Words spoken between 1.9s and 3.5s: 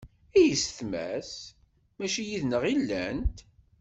Mačči yid-neɣ i llant?